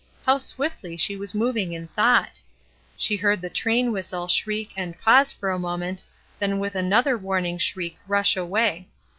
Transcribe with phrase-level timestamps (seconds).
[0.25, 2.41] How swiftly she was moving in thought!
[2.97, 6.01] She heard the train whistle and shriek and pause for a moment,
[6.39, 8.87] then with another warning shriek rush away.